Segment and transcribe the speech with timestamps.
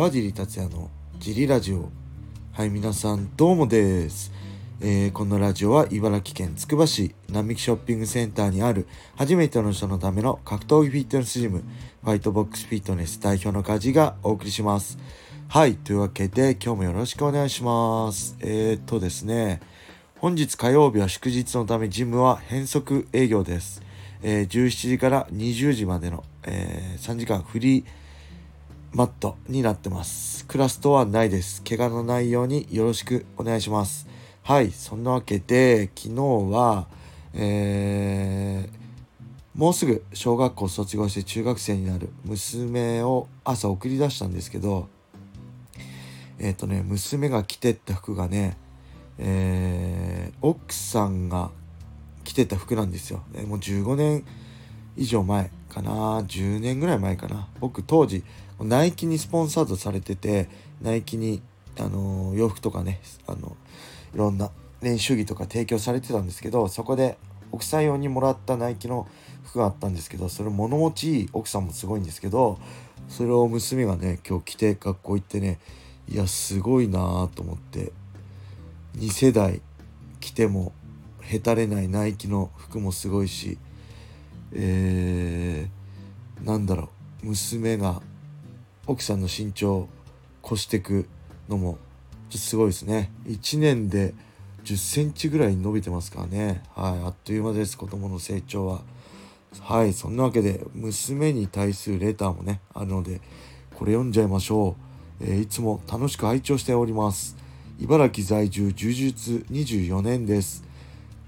[0.00, 1.90] 川尻達也のジリラジオ。
[2.54, 4.32] はい皆さんどうもです、
[4.80, 8.86] えー、このラジオは茨城県つくば市並木ショッピングセンターにある
[9.16, 11.64] 初めての人のための格闘技フィットネスジム
[12.02, 14.96] ファイトボックスフィットネス代表のカジがお送りします。
[15.48, 18.38] はいというわけで今日もよろしくお願いします。
[18.40, 19.60] えー、っとですね
[20.16, 23.82] 本日火曜日は祝日のためジムは変則営業です、
[24.22, 27.99] えー、17時から20時までの、え、3時間フリー
[28.92, 30.44] マットになってます。
[30.46, 31.62] クラストはないです。
[31.62, 34.08] 怪我のないようによろしくお願いします。
[34.42, 36.14] はい、そんなわけで、昨日
[36.50, 36.88] は、
[37.32, 44.88] えー、もうすぐ小学校卒業して中学生になる娘を朝送り出したんですけど、
[46.40, 48.56] えっ、ー、とね、娘が着てった服がね、
[49.18, 51.52] えー、奥さんが
[52.24, 53.22] 着てた服なんですよ。
[53.46, 54.24] もう15年
[54.96, 58.24] 以上前かな10年ぐらい前かな僕当時
[58.64, 60.48] ナイキにスポンサードされてて
[60.82, 61.42] ナイキに
[61.78, 63.56] あの洋服とかねあの
[64.14, 64.50] いろんな
[64.82, 67.18] 練習着とか提供されてたんですけどそこで
[67.52, 69.08] 奥さん用にもらったナイキの
[69.44, 72.58] 服があったんですけどそれ物持ちいい奥さんもすごいんですけど
[73.08, 75.58] それを娘がね今日着て学校行ってね
[76.08, 77.92] いやすごいなぁと思って
[78.96, 79.60] 2世代
[80.20, 80.72] 着ても
[81.20, 83.58] へたれないナイキの服もすごいし
[84.52, 86.90] えー、なんだろ
[87.22, 88.02] う娘が
[88.90, 89.88] 奥さんの身長を
[90.44, 91.06] 越していく
[91.48, 91.78] のも
[92.28, 93.12] すごいですね。
[93.26, 94.14] 1年で
[94.64, 96.62] 10センチぐらい伸びてますからね。
[96.74, 97.78] はいあっという間です。
[97.78, 98.82] 子供の成長は。
[99.60, 103.20] はいそんなわけで娘に対するレターもねあるので
[103.74, 104.76] これ読んじゃいましょ
[105.20, 107.36] う、えー、いつも楽しく拝聴しております。
[107.78, 110.64] 茨城在住柔術24年です。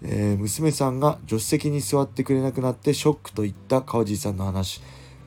[0.02, 4.82] えー、娘さんが助手席に座ってくれなくなってショックといった川地さんの話。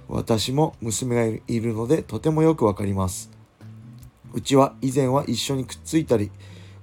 [0.07, 3.31] 私も娘がいるのでとてもよくわかります。
[4.33, 6.29] うちは以前は一緒にくっついたり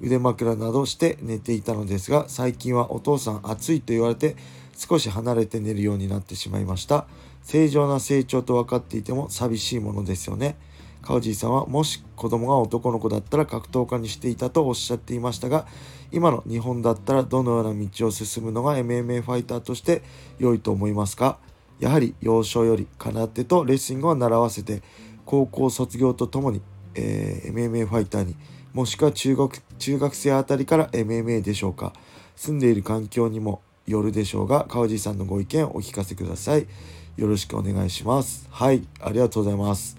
[0.00, 4.37] 腕枕などして寝ていたのですが最近はお父さん暑いと言われて
[4.77, 7.06] 少し離れて寝るようになってしまいました。
[7.43, 10.56] 正常な成長と分かっていても寂しいものですよね。
[11.03, 15.66] 川地さんはもし子供が男の子だったら格闘家にしていたとおっしゃっていましたが
[16.12, 20.03] 今の日本だったらどのような道を進むのが MMA ファイターとして
[20.39, 21.39] 良いと思いますか？
[21.82, 24.82] やはり幼少より空手とレスリングを習わせて
[25.25, 26.62] 高校卒業とともに、
[26.94, 28.37] えー、MMA ファイターに
[28.72, 31.92] もしくは中学中学生あたりから MMA でしょうか。
[32.37, 36.69] 住んでいる環境にもよるでしょうが川地さんのご意見をお聞かせください。
[37.16, 38.47] よろしくお願いします。
[38.53, 39.97] はいありがとうございます。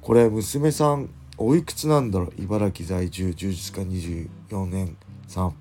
[0.00, 2.32] これ娘さんおいくつなんだろう？
[2.38, 4.96] 茨城在住充実家24年
[5.26, 5.54] さん。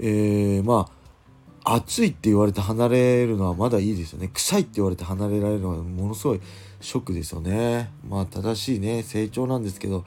[0.00, 0.97] えー、まあ
[1.74, 6.40] 暑いって言われて離れるのはまだいいですよね臭いって言われて離れられるのはものすごい
[6.80, 10.04] ショックですよねまあ正しいね成長なんですけど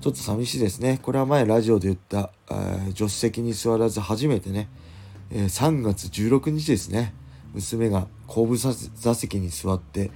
[0.00, 4.68] ちょっと寂しいですねこれは前ラジオで言った、えー、助手席に座らず初めてね、
[5.30, 7.14] えー、3月16日ですね
[7.54, 8.72] 娘が後部座
[9.14, 10.10] 席に座って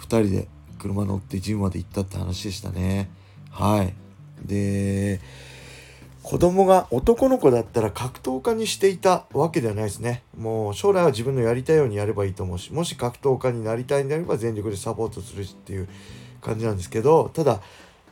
[0.00, 0.48] 2人で
[0.80, 3.10] 車乗ってジムまで行ったって話でしたね。
[3.50, 3.94] はい。
[4.44, 5.20] で、
[6.22, 10.22] 子供が男の子だったら格闘家にしていたわけではないですね。
[10.36, 15.88] もう将来は自分のやりたいようにやればいいと思うし、もし格闘家になりたいんであれば全力でサポートするしっていう
[16.40, 17.60] 感じなんですけど、ただ、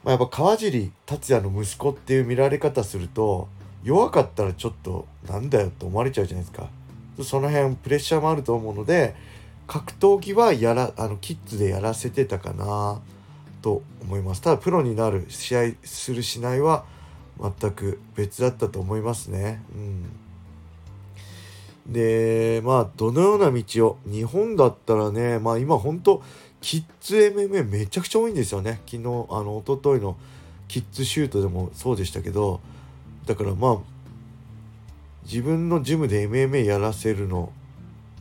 [0.05, 3.49] まあ、やっぱ川尻達也の息子っていう見られ方すると、
[3.85, 6.69] 弱かったらちょっとなんだよって思われちゃうじゃないですか。
[7.23, 9.15] その辺プレッシャーもあると思うので、
[9.69, 13.01] 格闘技はやらあのキッズでやらせてたかな
[13.61, 16.87] と思いますただプロになる試合するしないは
[17.41, 19.63] 全く別だったと思いますね。
[19.75, 19.79] う
[21.89, 26.23] ん、でまあどのような道を日本だったらねまあ今ほんと
[26.61, 30.17] キッズ MMA めちゃくちゃ多いんですよね昨日あの一昨日の
[30.67, 32.61] キッズシュートでもそうでしたけど
[33.27, 33.79] だからまあ
[35.25, 37.53] 自分のジムで MMA やらせるの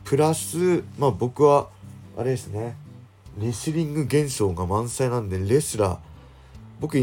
[0.04, 1.68] プラスまあ僕は
[2.16, 2.76] あれですね
[3.38, 5.98] レスリング幻想が満載なんでレスラー
[6.80, 6.98] 僕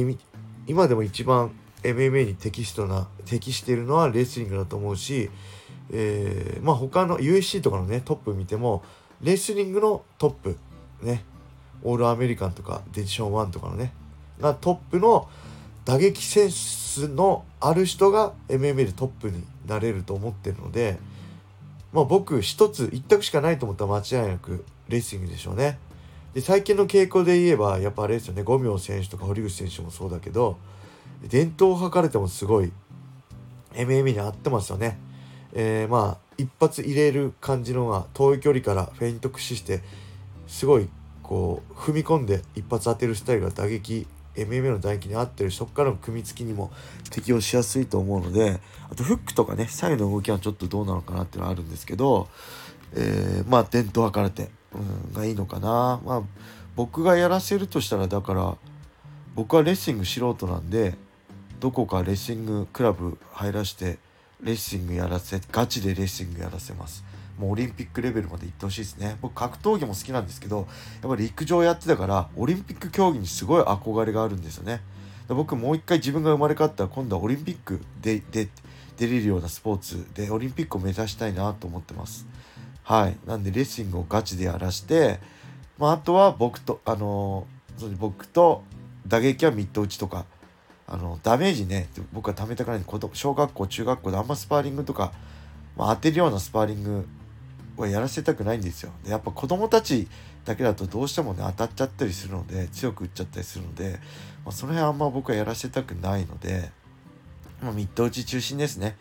[0.67, 1.51] 今でも一番
[1.85, 5.29] MMA に適しな適しているのはレスリングだと思うし、
[5.91, 8.83] えー、まあ他の USC とかのねトップ見ても
[9.21, 10.57] レスリングのトップ
[11.01, 11.23] ね
[11.83, 13.93] オールアメリカンとかデジション1とかのね
[14.41, 15.29] がトップの
[15.85, 20.97] 打撃センスのある人が MMA でトップになれると思ってるので、
[21.93, 25.77] まあ、僕一つ一択しかないと思ったら間違いなくレーシングでしょうね。
[26.33, 30.57] で最近の傾向で言えばやっぱあれですよね五明選手とか堀口選手もそうだけど
[31.23, 32.71] 伝統を図れてもすごい
[33.73, 34.97] MMA に合ってますよね。
[35.53, 39.81] えー、まあ一発入れる感じのが遠い距離からフェイント駆使して
[40.47, 40.89] すごい
[41.23, 46.71] こう踏み込んで一発当てるスタイルが打撃 MMA の唾液に合ってるそこからの組み付きにも
[47.09, 48.59] 適用しやすいと思うので
[48.91, 52.27] あとフックとかね左右の動きはちょっとどうなのかなっていうのはあるんですけど、
[52.93, 56.21] えー、まあ伝統派空手、うん、がいいのかなまあ
[56.75, 58.57] 僕がやらせるとしたらだから
[59.35, 60.95] 僕はレッシング素人なんで
[61.59, 63.97] どこかレッシングクラブ入らして
[64.41, 67.03] レッシングやらせガチでレッシングやらせます。
[67.37, 69.17] もうオリンピックレベルまで行ってほしいですね。
[69.21, 70.67] 僕格闘技も好きなんですけど
[71.01, 74.81] やっぱり陸上やってたからオリンピック競技にすごい憧れがあるんですよね。
[75.27, 78.49] で僕もう一回自分が生まれ変わったら今度はオリンピックでで
[78.97, 82.25] 出れるようなスポーツでオリンピックを目指したいなと思ってます。
[82.83, 83.17] はい。
[83.25, 85.19] なんでレッシングをガチでやらして
[85.77, 87.47] まあ、あとは僕とあの
[87.99, 88.63] 僕と
[89.07, 90.25] 打撃はミット打ちとか
[90.87, 95.11] あのダメージね僕は貯めたくない子供小学校中学校であんまスパーリングとか、
[95.75, 97.07] まあ、当てるようなスパーリング
[97.77, 98.91] はやらせたくないんですよ。
[99.03, 100.07] でやっぱ子供たち
[100.45, 103.99] だけだとどうしてもね当たっちゃったりするので強く打っちゃったりするので、
[104.45, 106.69] まあ、その辺あんま僕はやらせたくないので、
[107.61, 108.95] まあ、ミット打ち中心ですね、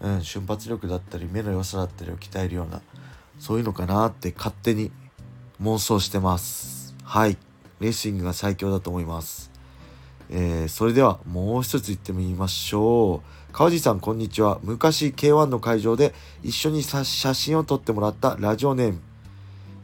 [0.00, 2.80] うん、瞬発力だったり目の良さだったりを鍛えるような
[3.38, 4.90] そういうのかなって勝手に
[5.62, 6.94] 妄想してます。
[7.02, 7.36] はい。
[7.80, 9.50] レーシングが最強だと思います。
[10.30, 13.52] えー、それではもう一つ言ってみましょう。
[13.52, 14.58] 川地さんこんにちは。
[14.62, 19.00] 昔 K1 の会場で一緒に写真を撮ってもらったラジオネーム、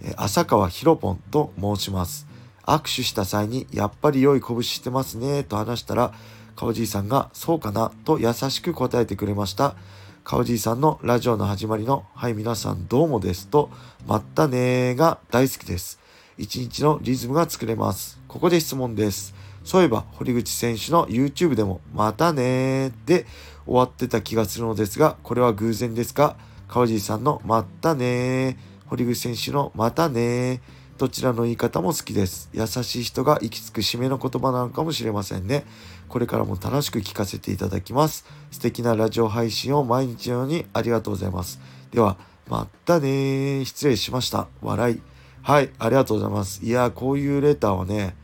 [0.03, 2.27] えー、浅川ひろぽんと申します。
[2.67, 6.15] 握手した際にやっぱり良い拳してますねと話したら
[6.57, 9.77] 川地さんがそうかなと優しく答えてくれました。
[10.25, 13.49] 川地さんのラジオの始まりのはい皆さんどうもです。
[13.49, 13.71] と
[14.07, 15.99] まったねが大好きです。
[16.37, 18.19] 一日のリズムが作れます。
[18.29, 19.35] ここで質問です。
[19.65, 23.27] そういえば、堀口選手の YouTube でも、またねーで
[23.67, 26.37] 終わってた気がするのですが、これは偶然ですか？
[26.69, 30.61] 川尻さんのまたねー、堀口選手のまたねー、
[30.99, 32.51] どちらの言い方も好きです。
[32.53, 35.65] 優しい人が行き着く締めの言葉なのかもしれませんね。
[36.09, 38.27] これからも楽しく聞かせていただきます。
[38.51, 41.59] 素敵なラジオ配信を毎日のようにありがとうございます。
[41.91, 42.17] では、
[42.49, 43.65] またねー。
[43.65, 44.47] 失礼しました。
[44.61, 45.01] 笑い。
[45.43, 46.65] はい、ありがとうございます。
[46.65, 48.15] いやこういうレターはね、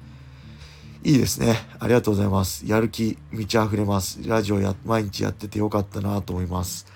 [1.02, 1.56] いいですね。
[1.78, 2.66] ありがとうございます。
[2.66, 4.20] やる気満ち溢れます。
[4.28, 6.86] ラジオや、毎日やっててよかったなと思います。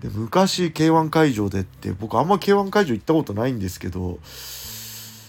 [0.00, 4.18] で、昔 K1 会場でって、僕あんま K1 会場行ったことないんですけど、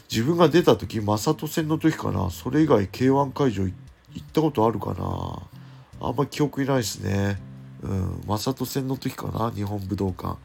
[0.09, 2.29] 自分が出た時、マサト戦の時かな。
[2.29, 6.07] それ以外 K1 会場行ったことあるかな。
[6.07, 7.41] あんま記憶いないですね。
[7.81, 9.51] うん、マサト戦の時かな。
[9.51, 10.37] 日本武道館。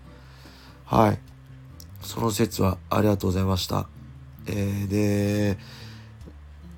[0.84, 1.19] はい。
[2.00, 3.88] その説はありがとうございました。
[4.46, 5.58] えー、で、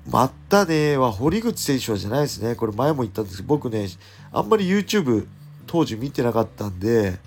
[0.09, 2.55] まったねは堀口選手はじゃないですね。
[2.55, 3.87] これ前も言ったんですけど、僕ね、
[4.31, 5.27] あんまり YouTube
[5.67, 7.19] 当時見てなかったんで、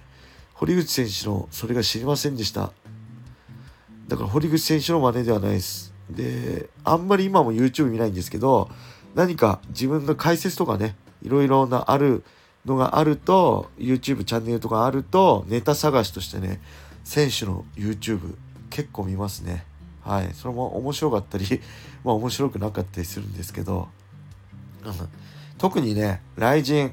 [0.54, 2.72] 堀口選手のそれが知りませんでした。
[4.08, 5.94] だから堀口選手の真似ではないです。
[6.10, 8.70] で、あんまり今も YouTube 見ないんですけど、
[9.14, 12.24] 何か自分が解説とかね、いろいろなある
[12.66, 16.60] のがあると、YouTube チャンネルとかあると、ネタ探しとしてね、
[17.04, 18.36] 選手の YouTube
[18.70, 19.64] 結構見ますね。
[20.04, 21.60] はい、それも面白かったり
[22.04, 23.88] まあ面白くなかったりするんですけど、
[24.84, 24.92] うん、
[25.58, 26.90] 特にね雷神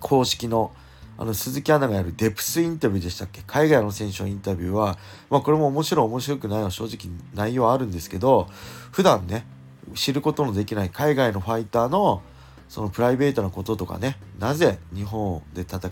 [0.00, 0.72] 公式の
[1.18, 3.42] あの鈴木アナがやるデプスインタビューでしたっけ？
[3.46, 4.98] 海外の選手のインタビューは、
[5.28, 8.48] まあ、これも面白い面白くないのは正直内容はあるんですけど
[8.90, 9.46] 普段ね
[9.94, 12.22] 知ることのできない海外のファイターの
[12.68, 15.90] そのプライベートなこととかねなぜ日本で戦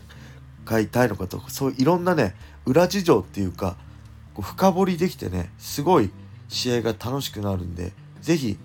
[0.81, 2.35] いたいのかとかそういういろんなね
[2.65, 3.77] 裏事情っていうか
[4.41, 6.11] 深掘りできてねすごい
[6.49, 8.59] 試合が楽しくなるんで是非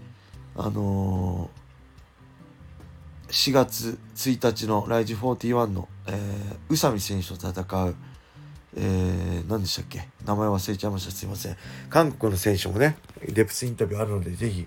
[0.57, 7.95] あのー、4月1日のライジ41の、えー、宇佐美選手と戦う、
[8.77, 10.07] えー、何でしたっけ？
[10.25, 11.11] 名前忘れちゃいました。
[11.11, 11.57] すいません。
[11.89, 14.65] 韓国の選手もねデプスインタビューあるので是非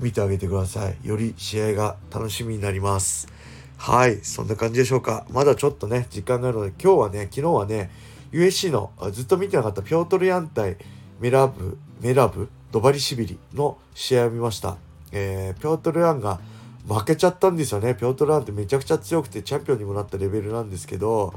[0.00, 0.96] 見てあげてください。
[1.06, 3.28] より試合が楽しみになります。
[3.76, 4.20] はい。
[4.22, 5.26] そんな感じでしょうか。
[5.30, 7.90] まだちょっとね時間があるので今日はね昨日はね
[8.32, 10.76] USC のずっと見てなかったピョートルヤン対
[11.20, 14.76] メラブ、メラブ、ドバリシビリの試合を見ました。
[15.10, 16.38] えー、ピョートルヤンが
[16.86, 17.94] 負けちゃったんですよね。
[17.94, 21.34] ピョートルヤンってめちゃくちゃ強くてチャンピオンにもなったレベルなんですけど、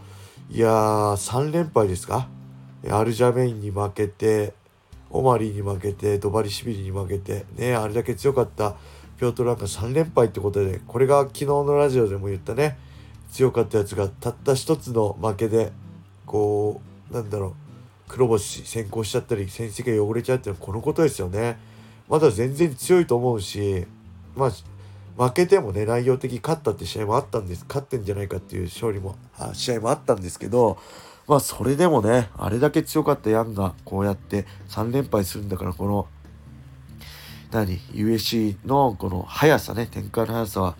[0.49, 0.71] いやー、
[1.15, 2.27] 3連敗ですか？
[2.89, 4.53] アルジャメインに負けて、
[5.09, 8.75] オマリーに負けて、ドバリシビリに負けて、ね、あれだけ強かった
[9.17, 12.77] ピョートルヤンが3連敗ってことで、これが昨日のラジオでも言ったね、
[13.31, 15.71] 強かったやつがたった一つの負けで
[16.31, 17.53] こうなんだろう
[18.07, 21.57] 黒星先行しちゃったり戦績が汚れちゃうっていうのはこのことですよね。
[22.07, 23.85] まだ全然強いと思うし
[24.35, 24.51] まあ
[25.17, 30.77] 負けてもね内容的勝ったって試合もあったんです勝ってんじゃないかっていう勝利もあ試合もあったんですけど
[31.27, 36.07] まあそれでもねあれだけ強かったヤンがこうやって3連敗するんだからこの
[37.51, 40.75] 何 USC のこの速さね展開の速さは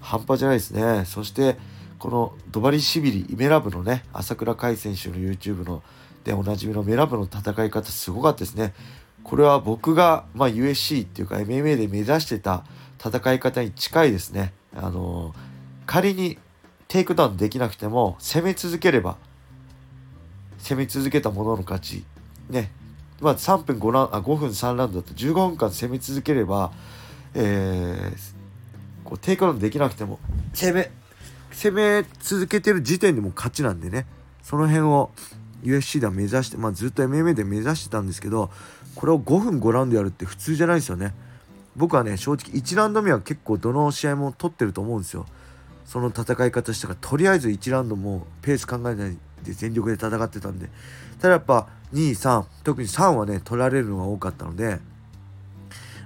[0.00, 1.56] 半端じゃないですねそして
[1.98, 5.82] このドバリシビリイメラブのね朝倉海選手の YouTube の
[6.24, 8.74] でおなじみのメラブの戦い方すごかったですね。
[9.22, 12.64] これは僕が、まあ、 UFC っていうか MMA で目指してた
[13.04, 14.52] 戦い方に近いですね。
[14.74, 15.34] あの
[15.86, 16.38] 仮に
[16.88, 19.16] テイクダウンできなくても攻め続ければ
[20.58, 22.04] 攻め続けたものの勝ち
[22.50, 22.70] ね。
[23.20, 26.72] まあ、3分5ランあ5分3ラウンドだと15分間攻め続ければ、
[27.34, 28.16] えー、
[29.04, 30.18] こうテイクダウンできなくても
[30.52, 30.90] 攻め
[31.56, 34.06] 攻め続けてる時点でも勝ちなんでね。
[34.42, 35.10] その辺を
[35.62, 38.50] USC では目指して、まあ、ずっと MMA で目指してたんですけど
[38.94, 41.14] これを5分5ラウンドやるって普通じゃないですよね。
[41.74, 45.26] 僕はね正直1ラウンド目は結構どの試合も取ってると思うんですよ。
[45.86, 50.68] その戦い方したからとりあえず1ラウンドもペース考えないで全力で戦ってたんで。
[51.20, 54.78] ただやっぱ23特に3はね取られるのが多かったので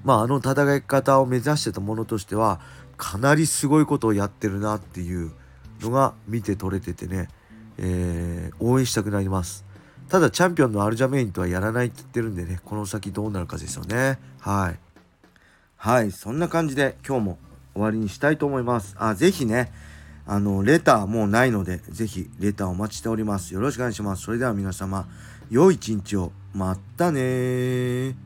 [0.04, 2.60] まああの戦い方を目指してたものとしては
[2.96, 5.32] かなりすごいことをやってるなっていう
[5.80, 7.28] のが見て取れててね、
[7.78, 9.64] えー、応援したくなります。
[10.08, 14.18] ただチャンピオンのアルジャメインとはやらないって言ってるんでねこの先どうなるかですよね。
[14.40, 14.78] はい。
[15.76, 17.38] はいそんな感じで今日も
[17.74, 18.94] 終わりにしたいと思います。
[18.98, 19.72] あ是非ね
[20.26, 23.54] あのレターもうないので是非レターお待ちしております。
[23.54, 24.22] よろしくお願いします。
[24.22, 25.06] それでは皆様
[25.50, 26.32] 良い一日を。
[26.52, 28.16] またね